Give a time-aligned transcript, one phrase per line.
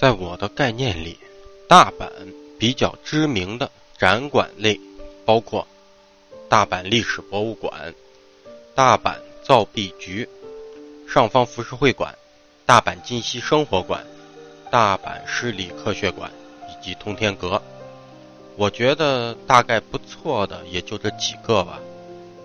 [0.00, 1.18] 在我的概念里，
[1.66, 2.08] 大阪
[2.56, 3.68] 比较知名的
[3.98, 4.80] 展馆类
[5.24, 5.66] 包括
[6.48, 7.92] 大阪历史博物馆、
[8.76, 10.28] 大阪造币局、
[11.08, 12.14] 上方浮世绘馆、
[12.64, 14.06] 大阪今昔生活馆、
[14.70, 16.30] 大阪市立科学馆
[16.68, 17.60] 以及通天阁。
[18.54, 21.80] 我觉得大概不错的也就这几个吧。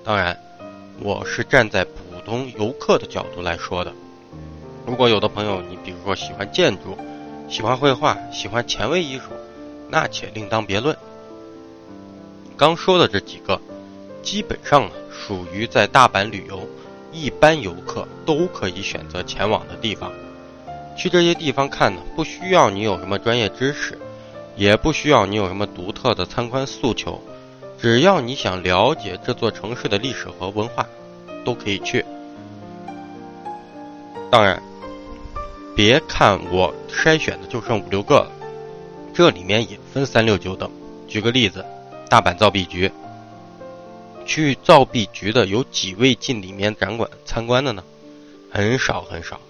[0.04, 0.36] 当然，
[1.02, 3.94] 我是站在普通游客的角度来说的。
[4.88, 6.98] 如果有的朋友，你比如说喜欢建筑，
[7.54, 9.26] 喜欢绘画，喜欢前卫艺术，
[9.88, 10.98] 那且另当别论。
[12.58, 13.62] 刚说的这几个，
[14.24, 16.68] 基本上啊属于在大阪旅游，
[17.12, 20.12] 一般游客都可以选择前往的地方。
[20.98, 24.00] 去这些地方看呢，不需要你有什么专业知识，
[24.56, 27.22] 也不需要你有什么独特的参观诉求，
[27.78, 30.88] 只要你想了解这座城市的历史和文化，
[31.46, 32.04] 都可以去。
[34.32, 34.60] 当然。
[35.76, 38.30] 别看我筛选的就剩五六个，
[39.14, 40.70] 这里面也分三六九等。
[41.08, 41.66] 举个例子，
[42.10, 42.92] 大阪造币局，
[44.26, 47.84] 去造币局的有几位进里面展馆参观的呢？
[48.52, 49.42] 很少很少。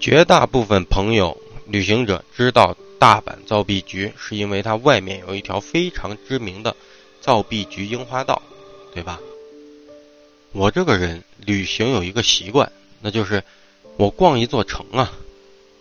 [0.00, 6.74] 绝大部分朋友、旅行者知道大阪造币局，是因为它外面有一条非常知名的
[7.20, 8.42] 造币局樱花道，
[8.92, 9.20] 对吧？
[10.50, 13.44] 我这个人旅行有一个习惯，那就是
[13.96, 15.12] 我逛一座城啊。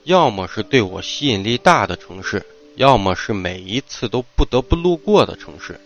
[0.06, 5.80] 要么是对我吸引力大的城市，要么是每一次都不得不路过的城市。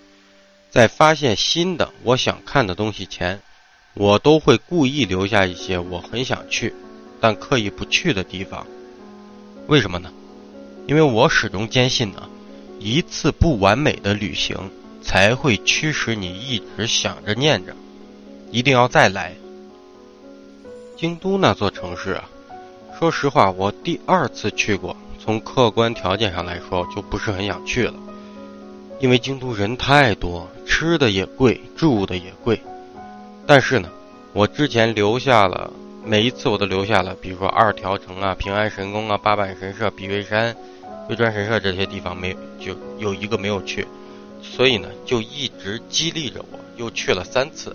[0.69, 3.41] 在发现新的我想看的东西前，
[3.93, 6.73] 我都会故意留下一些我很想去，
[7.21, 8.67] 但刻意不去的地方。
[9.67, 10.11] 为什么呢？
[10.85, 12.29] 因为我始终坚信呢，
[12.77, 14.69] 一次不完美的旅行
[15.01, 17.73] 才会驱使你一直想着念着，
[18.51, 19.33] 一定要再来。
[20.97, 22.29] 京都那座城市啊。
[22.99, 27.93] 说实话，我第二次去过，从客观条件上来说，就不是很想去了，
[28.99, 32.61] 因为京都人太多，吃的也贵，住的也贵。
[33.47, 33.89] 但是呢，
[34.33, 35.71] 我之前留下了，
[36.03, 40.53] 每一次我都留下了，比如说二条城啊、平安神宫啊、八坂神社、比叡山、
[41.07, 43.87] 龟川神社这些地方没就有一个没有去，
[44.41, 47.73] 所以呢，就一直激励着我，又去了三次，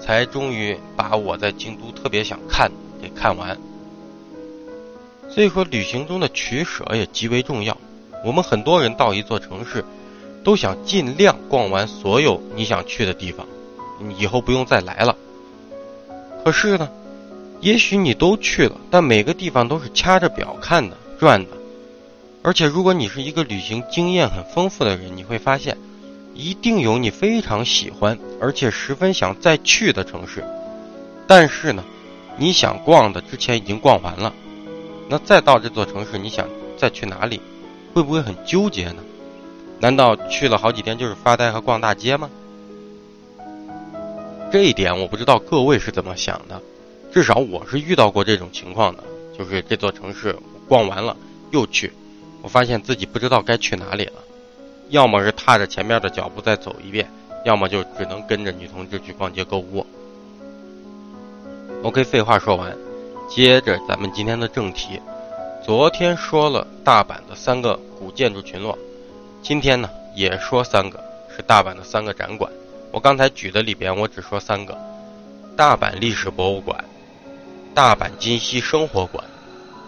[0.00, 2.68] 才终于把我在京都特别想看
[3.00, 3.56] 给看完。
[5.36, 7.76] 所以说，旅行中的取舍也极为重要。
[8.24, 9.84] 我们很多人到一座城市，
[10.42, 13.46] 都想尽量逛完所有你想去的地方，
[14.16, 15.14] 以后不用再来了。
[16.42, 16.88] 可是呢，
[17.60, 21.50] 也许你都去了，但每个地方都是掐着表看的、转的。
[22.42, 25.76] 而且，如果你是一个旅行经验很丰富的人，你会发现，
[26.32, 30.42] 一定有你非常喜欢而且十分想再去的城市。
[31.26, 31.84] 但是呢，
[32.38, 34.32] 你想逛的之前已经逛完了。
[35.08, 37.40] 那再到这座城市，你想再去哪里，
[37.94, 39.02] 会不会很纠结呢？
[39.78, 42.30] 难道去了好几天就是发呆和逛大街吗？
[44.50, 46.60] 这一点我不知道各位是怎么想的，
[47.12, 49.02] 至少我是遇到过这种情况的，
[49.36, 50.36] 就是这座城市
[50.68, 51.16] 逛完了
[51.50, 51.92] 又去，
[52.42, 54.12] 我发现自己不知道该去哪里了，
[54.88, 57.08] 要么是踏着前面的脚步再走一遍，
[57.44, 59.84] 要么就只能跟着女同志去逛街购物。
[61.82, 62.85] OK，废话说完。
[63.28, 65.00] 接着咱们今天的正题，
[65.64, 68.78] 昨天说了大阪的三个古建筑群落，
[69.42, 71.02] 今天呢也说三个，
[71.34, 72.50] 是大阪的三个展馆。
[72.92, 74.78] 我刚才举的里边，我只说三个：
[75.56, 76.82] 大阪历史博物馆、
[77.74, 79.22] 大阪今昔生活馆，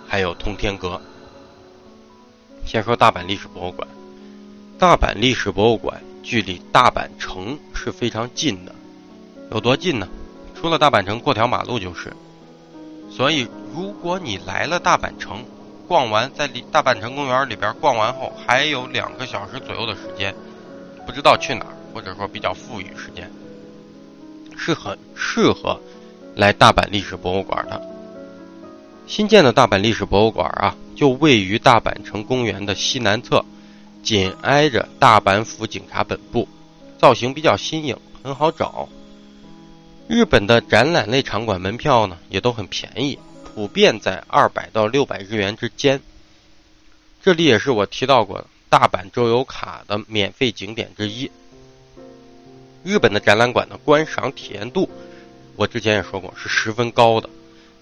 [0.07, 1.01] 还有通天阁。
[2.67, 3.89] 先说大阪历史博物馆，
[4.79, 8.75] 大阪历史博物馆距离大阪城是非常近的，
[9.53, 10.09] 有多近呢？
[10.55, 12.13] 出了大阪城过条马路就是。
[13.11, 15.45] 所以，如果你来了大阪城，
[15.89, 20.35] 逛完在大阪城公园里边逛完后，还有两个小时左右的时间，
[21.07, 23.31] 不知道去哪儿，或者说比较富裕时间，
[24.57, 25.81] 是很适合
[26.37, 27.81] 来大阪历史博物馆的。
[29.07, 33.43] 新建的大阪历史博物馆啊，就位于大阪城公园的西南侧，
[34.03, 36.47] 紧挨着大阪府警察本部，
[36.99, 38.87] 造型比较新颖，很好找。
[40.09, 46.01] 日本的展览类场馆门票呢，也都很便宜，普遍在二百到六百日元之间。
[47.23, 51.31] 这里也是我提到过大阪周游卡的免费景点之一。
[52.83, 54.89] 日本的展览馆的观赏体验度，
[55.57, 57.29] 我之前也说过是十分高的，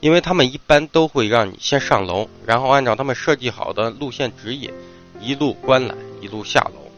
[0.00, 4.68] 因为他们一般都会让你先上楼，然后按照他们设计好的路线指引，
[5.20, 6.90] 一路观览一路下楼。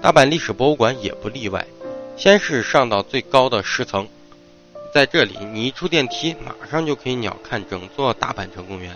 [0.00, 1.66] 大阪历史博物馆也不例外，
[2.16, 4.08] 先是上到最高的十层。
[4.92, 8.94] 在这里，你一出电梯，马上就可以鸟瞰整座大阪城公园。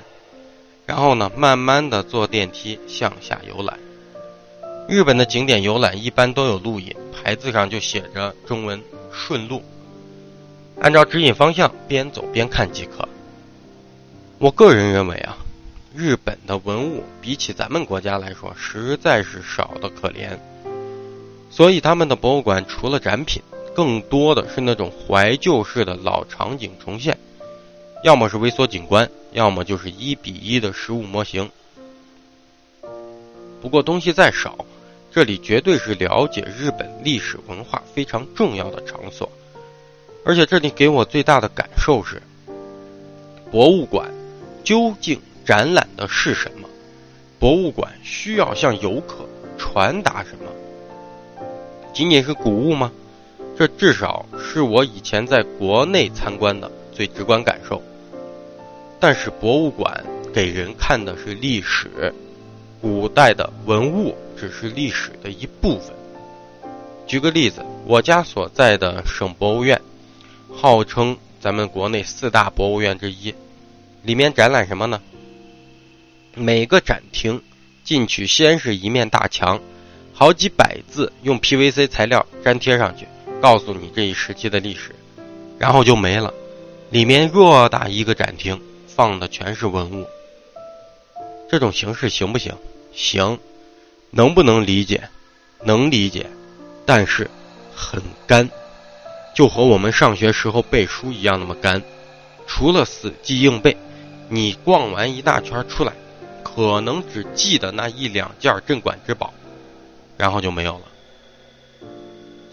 [0.85, 3.79] 然后呢，慢慢的坐电梯向下游览。
[4.87, 8.79] 日本的景点游览一般都有路引，牌子上就写着中文
[9.11, 9.63] “顺路”，
[10.83, 13.09] 按照指引方向边走边看即可。
[14.39, 15.39] 我个人认为啊，
[15.95, 20.39] 日本的文物比起咱们国家来说实在是少的可怜，
[21.51, 23.43] 所以他们的博物馆除了展品，
[23.77, 27.19] 更多的是那种怀旧式的老场景重现，
[28.03, 31.51] 要么是微缩景观，要么就是一比一的实物模型。
[33.61, 34.65] 不过东西再少。
[35.09, 39.27] 这里绝对是了解日本历史文化非常重要的场所，
[40.27, 42.21] 而且这里给我最大的感受是：
[43.51, 44.13] 博物馆
[44.63, 46.69] 究竟展览的是什么？
[47.39, 49.25] 博物馆需要向游客
[49.57, 51.47] 传达什么？
[51.95, 52.93] 仅仅是古物吗？
[53.59, 57.83] 这至少是我以前在国内参观的最直观感受。
[59.01, 62.13] 但是博物馆给人看的是历史。
[62.81, 65.95] 古代的文物只是历史的一部分。
[67.07, 69.81] 举个例子，我家所在的省博物院，
[70.55, 73.35] 号称咱们国内四大博物院之一，
[74.03, 75.01] 里面展览什么呢？
[76.35, 77.43] 每个展厅
[77.83, 79.59] 进去先是一面大墙，
[80.13, 83.07] 好几百字用 PVC 材料粘贴上去，
[83.47, 84.93] 告诉你这一时期的历史，
[85.57, 86.35] 然后就没了。
[86.91, 90.05] 里面偌大一个展厅，放的全是文物。
[91.49, 92.53] 这种形式行不行？
[92.93, 93.39] 行，
[94.11, 95.09] 能不能理解？
[95.63, 96.27] 能理解，
[96.85, 97.31] 但是
[97.73, 98.51] 很干，
[99.33, 101.81] 就和我们上学时候背书一样那么干。
[102.49, 103.77] 除了死记硬背，
[104.29, 105.93] 你逛完一大圈出来，
[106.43, 109.33] 可能只记得那一两件镇馆之宝，
[110.17, 110.83] 然后就没有了。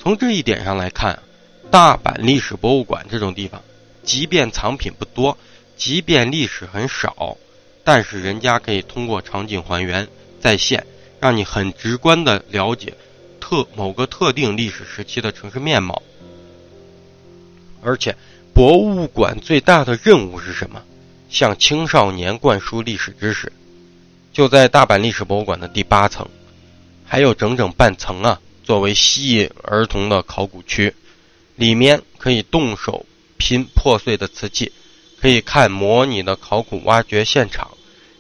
[0.03, 1.17] 从这一点上来看，
[1.71, 3.63] 大阪历史博物馆这种地方，
[4.03, 5.38] 即便藏品不多，
[5.77, 7.38] 即便历史很少。
[7.85, 10.05] 但是人家可以通过场景还原
[10.41, 10.85] 再现，
[11.21, 12.94] 让你很直观的了解
[13.39, 16.03] 特某个特定历史时期的城市面貌。
[17.81, 18.13] 而且，
[18.53, 20.83] 博物馆最大的任务是什么？
[21.29, 23.49] 向青少年灌输历史知识。
[24.33, 26.27] 就在大阪历史博物馆的第八层，
[27.06, 30.95] 还有整整半层啊，作为吸引儿童的考古区，
[31.56, 33.06] 里面可以动手
[33.38, 34.71] 拼破碎的瓷器。
[35.21, 37.77] 可以看模拟的考古挖掘现场，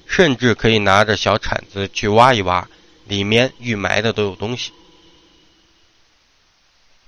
[0.07, 2.69] 甚至可以拿着小铲子去挖一挖，
[3.05, 4.71] 里面预埋的都有东西。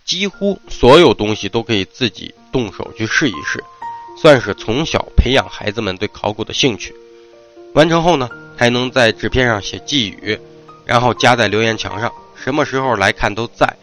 [0.03, 3.63] 几乎所有东西都可以自己动手去试一试，
[4.21, 6.93] 算是从小培养孩子们对考古的兴趣。
[7.73, 10.37] 完成后呢，还能在纸片上写寄语，
[10.85, 13.75] 然后夹在留言墙上，什么时候来看都在。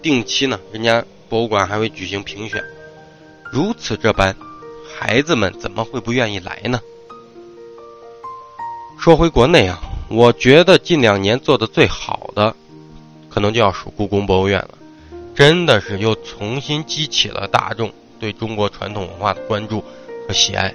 [0.00, 2.62] 定期呢，人家博物馆还会举行评选，
[3.52, 4.34] 如此这般。
[4.96, 6.80] 孩子们怎么会不愿意来呢？
[8.98, 12.54] 说回国内啊，我觉得近两年做的最好的，
[13.28, 14.70] 可能就要数故宫博物院了，
[15.34, 19.84] 真的是又重新激起了大众对中国传统文化的关注
[20.26, 20.74] 和喜爱。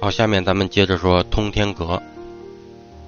[0.00, 2.02] 好，下面咱们接着说通天阁。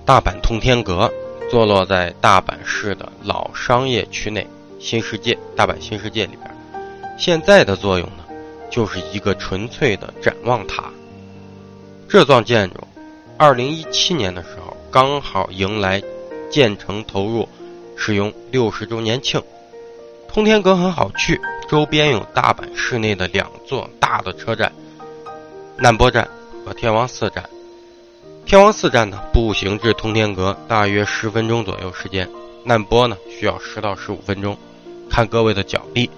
[0.06, 1.12] 大阪通天阁
[1.48, 4.46] 坐落在大阪市的老商业区内，
[4.80, 6.50] 新世界大阪新世界里边，
[7.16, 8.24] 现在的作用呢？
[8.68, 10.90] 就是一个纯粹的展望塔。
[12.08, 12.80] 这幢建筑，
[13.38, 16.02] 二零一七年的时候刚好迎来
[16.50, 17.48] 建成投入
[17.96, 19.40] 使用六十周年庆。
[20.28, 24.70] 通天阁很好去，周边有大阪市内的两座大的车站：
[25.78, 26.28] 难波站
[26.64, 27.48] 和天王寺站。
[28.46, 32.24] 天王寺站呢，步行至通天阁大约十分钟左右时间；
[32.62, 34.56] 难波呢，需要十到十五分钟，
[35.10, 36.08] 看各位的脚力。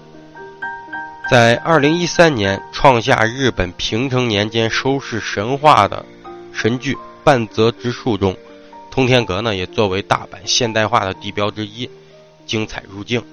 [1.31, 6.05] 在二零一三年创下日本平成年间收视神话的
[6.53, 6.93] 神剧
[7.23, 8.37] 《半泽直树》中，
[8.91, 11.89] 通天阁呢也作为大阪现代化的地标之一，
[12.45, 13.23] 精彩入境。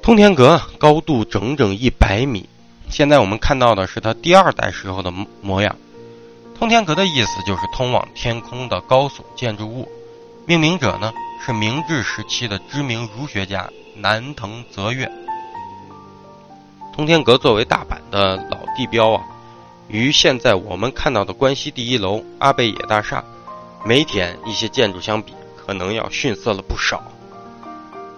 [0.00, 2.48] 通天阁高度整整一百米，
[2.88, 5.74] 现在我们看到的是它第二代时候的模样。
[6.58, 9.86] 通天阁的意思就是通往天空的高耸建筑物，
[10.46, 11.12] 命名者呢
[11.44, 15.10] 是明治时期的知名儒学家南藤泽月。
[16.94, 19.22] 通天阁作为大阪的老地标啊，
[19.88, 23.22] 与现在我们看到的关西第一楼阿倍野大厦、
[23.84, 27.02] 梅田一些建筑相比，可能要逊色了不少。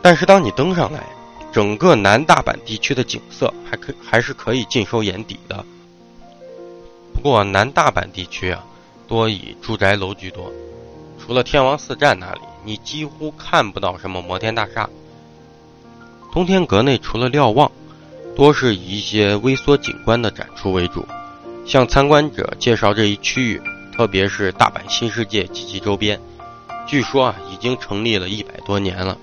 [0.00, 1.04] 但是当你登上来，
[1.52, 5.64] 整个南大阪地区的景色还可还是可以尽收眼底的。
[7.18, 8.64] 不过南大阪地区啊，
[9.08, 10.52] 多以住宅楼居多，
[11.18, 14.88] 除了天王寺站那里，你几乎看不到什么摩天大厦。
[16.32, 17.68] 通天阁内除了瞭望。
[18.36, 21.04] 多是以一些微缩景观的展出为主，
[21.66, 23.60] 向参观者介绍这一区域，
[23.92, 26.20] 特别是大阪新世界及其周边。
[26.86, 29.18] 据说啊，已经成立了一百多年了。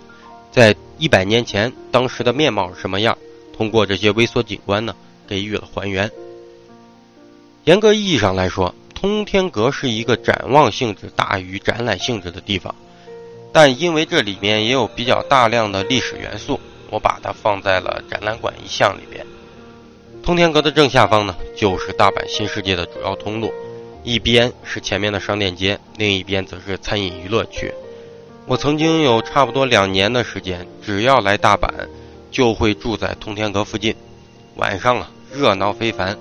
[0.51, 3.17] 在一百年前，当时的面貌是什么样？
[3.55, 4.93] 通过这些微缩景观呢，
[5.25, 6.11] 给予了还原。
[7.65, 12.73] 严格意义上来说，通天阁是一个展望性质大于展览性质的地方，
[13.51, 16.59] 但因为这里面也有比较大量的历史元素，
[16.91, 19.25] 我把它放在了展览馆一项里边。
[20.21, 23.51] 通天阁的正下方呢，就是大阪新世界的主要通路，
[24.03, 27.73] 一边是前面的商店街，另一边则是餐饮娱乐区。
[28.45, 31.71] 我曾经有差不多两年的时间，只要来大阪，
[32.29, 33.95] 就会住在通天阁附近，
[34.55, 36.15] 晚上啊热闹非凡。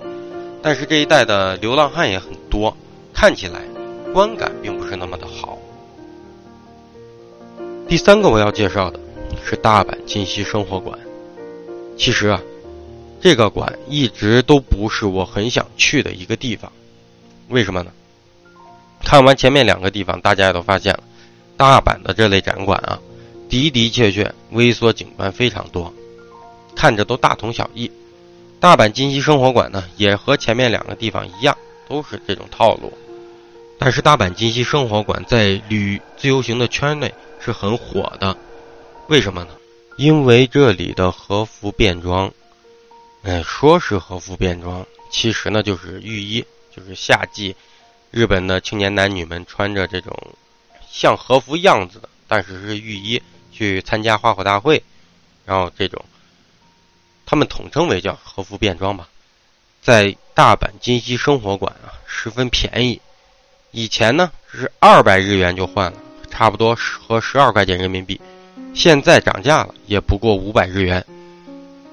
[0.65, 2.75] 但是这一带的流浪汉也很多，
[3.13, 3.61] 看起来
[4.15, 5.59] 观感并不是那么的好。
[7.87, 8.99] 第三个我要介绍的
[9.45, 10.99] 是大阪今西生活馆。
[11.99, 12.41] 其实啊，
[13.21, 16.73] 这个馆一直都不是我很想去的一个地方。
[17.51, 17.93] 为什么呢？
[19.05, 21.01] 看完前面两个地方，大家也都发现了，
[21.59, 22.99] 大阪的这类展馆啊，
[23.51, 25.93] 的的确确微缩景观非常多，
[26.75, 27.91] 看着都大同小异。
[28.65, 31.55] 大阪金溪生活馆呢，也和前面两个地方一样，
[31.87, 32.91] 都是这种套路。
[33.79, 38.35] 但是大阪金溪生活馆在旅自由行的圈内是很火的，
[39.09, 39.51] 为什么呢？
[39.99, 42.33] 因为这里的和服便装，
[43.23, 46.43] 哎，说是和服便装，其实呢就是浴衣，
[46.75, 47.55] 就是夏季
[48.11, 50.17] 日本的青年男女们穿着这种
[50.91, 53.21] 像和服样子的，但是是浴衣
[53.53, 54.83] 去参加花火大会，
[55.45, 56.03] 然后这种。
[57.27, 59.09] 他们统称为叫和服便装吧，
[59.83, 63.01] 在大阪金溪生活馆啊，十分便宜。
[63.71, 65.99] 以前呢是二百日元就换了，
[66.31, 68.21] 差不多合十二块钱人民币。
[68.75, 71.05] 现在涨价了，也不过五百日元，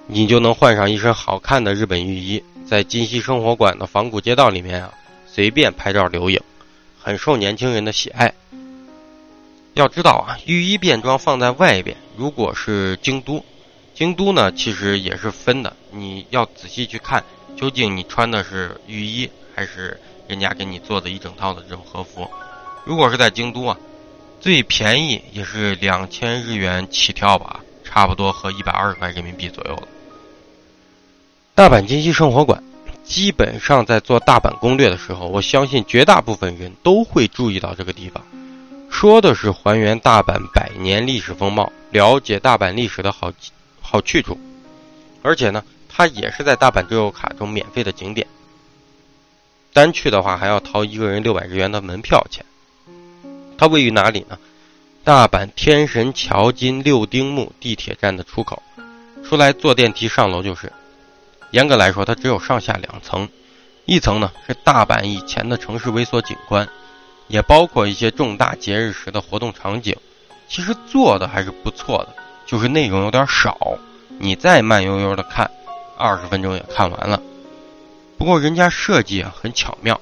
[0.07, 4.93] 你就能换上一身好看的日本浴衣，在金溪生活馆的仿古街道里面啊，
[5.25, 6.39] 随便拍照留影，
[6.99, 8.33] 很受年轻人的喜爱。
[9.73, 13.43] 要知道啊，浴衣便装放在外边，如果是京都。
[14.01, 17.23] 京都呢，其实也是分的，你要仔细去看，
[17.55, 19.95] 究竟你穿的是浴衣，还是
[20.27, 22.27] 人家给你做的一整套的这种和服。
[22.83, 23.77] 如果是在京都啊，
[24.39, 29.87] 最便宜也是两千日元起跳吧，差不多合一百二十块人民币左右了。
[31.53, 32.63] 大阪金溪生活馆，
[33.03, 38.25] 基本上在做大阪攻略的时候，我相信绝大部分人都会注意到这个地方，
[38.89, 43.31] 说的是还原大阪百年历史风貌，了解大阪历史的好。
[43.91, 44.39] 好去处，
[45.21, 48.25] 而且呢，它也是在大阪周游卡中免费的景点。
[49.73, 52.45] 单去的话还要掏一个人六百日元的门票钱。
[53.57, 54.39] 它位于哪里呢？
[55.03, 58.63] 大阪天神桥金六丁目地铁站的出口，
[59.27, 60.71] 出来坐电梯上楼就是。
[61.51, 63.27] 严格来说，它只有上下两层，
[63.83, 66.65] 一层呢是大阪以前的城市微缩景观，
[67.27, 69.97] 也包括一些重大节日时的活动场景，
[70.47, 72.20] 其实做的还是不错的。
[72.45, 73.77] 就是内容有点少，
[74.19, 75.49] 你再慢悠悠的看，
[75.97, 77.21] 二十分钟也看完了。
[78.17, 79.99] 不过人家设计啊很巧妙，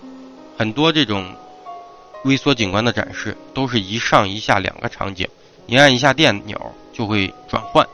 [0.58, 1.34] 很多这种
[2.26, 5.28] 微缩景观的展示都是一上一下两个场景，
[5.66, 6.60] 你按一下电钮
[6.92, 7.88] 就会转换。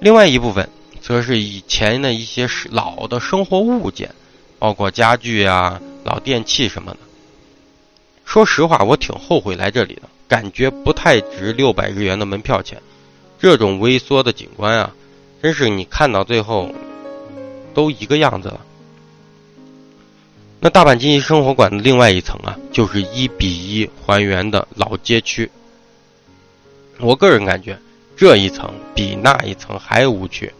[0.00, 0.68] 另外一部分
[1.00, 4.14] 则是以前的一些老的生活物件，
[4.58, 6.98] 包括家具啊、老电器什么的。
[8.24, 12.80] 说实话，我挺后悔来这里的，感觉不太值六百日元的门票钱。
[13.40, 14.92] 这种微缩的景观啊，
[15.42, 16.70] 真是你看到最后
[17.72, 18.60] 都一个样子了。
[20.60, 25.50] 那大阪经济生活馆的另外一层啊，就是一比一还原的老街区。
[26.98, 27.78] 我个人感觉
[28.14, 30.52] 这一层比那一层还无趣，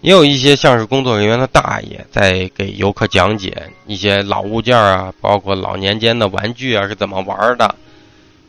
[0.00, 7.74] 也有一些像是工作人员的大爷在给游客讲解一些老物件啊，包括老年间的玩具啊是怎么玩的。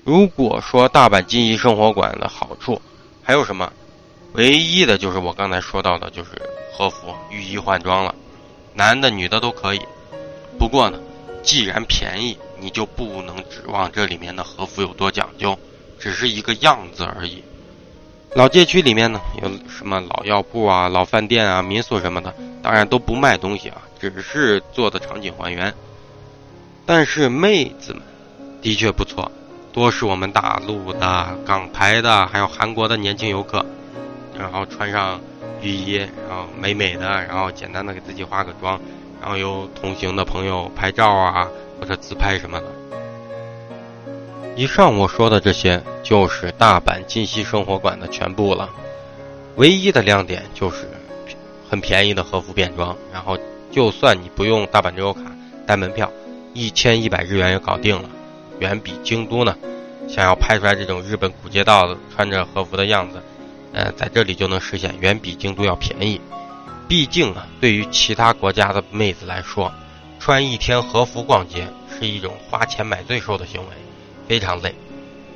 [0.05, 2.81] 如果说大阪经济生活馆的好处，
[3.23, 3.71] 还有什么？
[4.33, 6.31] 唯一的就是我刚才说到的，就是
[6.73, 8.13] 和服、浴衣换装了，
[8.73, 9.81] 男的、女的都可以。
[10.59, 10.99] 不过呢，
[11.41, 15.57] 既然便宜，你就不能指望这里面的和服有多讲究，
[15.99, 17.43] 只是一个样子而已。
[18.35, 25.73] 老街区里面呢，有什么老药铺啊、老饭店啊、民宿什么的，当然都不卖东西啊，只是做的场景还原。
[26.85, 28.01] 但是妹子们
[28.61, 29.31] 的确不错。
[29.73, 33.65] 多是我们大陆的、港台的，还有韩国的年轻游客，
[34.37, 35.19] 然后穿上
[35.61, 38.79] 浴衣，然后美美的，然后简单的给自己化个妆，
[39.19, 41.47] 然后有同行的朋友拍照啊，
[41.79, 42.67] 或者自拍什么的。
[44.55, 48.69] 以上我说的这些，就是大阪金溪生活馆的全部了。
[49.55, 50.87] 唯一的亮点就是
[51.67, 53.35] 很便宜的和服便装，然后
[53.71, 55.21] 就算你不用大阪悠游卡
[55.65, 56.11] 带门票，
[56.53, 58.07] 一千一百日元也搞定了，
[58.59, 59.55] 远比京都呢。
[60.09, 63.23] 想要拍出来这种日本古街道的穿着和服的样子，
[63.71, 66.19] 呃，在这里就能实现，远比京都要便宜。
[66.89, 69.73] 毕竟啊，对于其他国家的妹子来说，
[70.19, 73.67] 穿一天和服逛街是一种花钱买罪受的行为，
[74.27, 74.75] 非常累。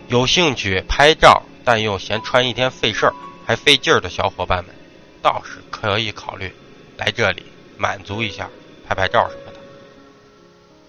[0.10, 3.14] 有兴趣拍照但又嫌穿一天费事儿
[3.46, 4.76] 还费劲儿的小伙伴们，
[5.22, 6.54] 倒是可以考虑
[6.98, 7.44] 来这里
[7.78, 8.50] 满足一下
[8.86, 9.60] 拍拍照什么的。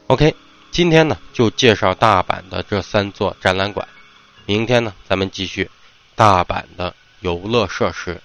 [0.09, 0.35] OK，
[0.71, 3.87] 今天呢就介绍大阪的这三座展览馆，
[4.47, 5.71] 明天呢咱们继续
[6.15, 8.21] 大阪的游乐设施。